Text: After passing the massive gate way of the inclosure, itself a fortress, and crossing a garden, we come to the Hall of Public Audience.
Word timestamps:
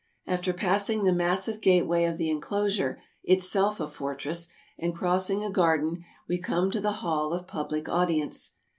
After 0.25 0.51
passing 0.51 1.03
the 1.03 1.13
massive 1.13 1.61
gate 1.61 1.85
way 1.85 2.05
of 2.05 2.17
the 2.17 2.31
inclosure, 2.31 2.99
itself 3.23 3.79
a 3.79 3.87
fortress, 3.87 4.47
and 4.79 4.95
crossing 4.95 5.43
a 5.43 5.51
garden, 5.51 6.03
we 6.27 6.39
come 6.39 6.71
to 6.71 6.81
the 6.81 6.91
Hall 7.03 7.33
of 7.33 7.45
Public 7.45 7.87
Audience. 7.87 8.53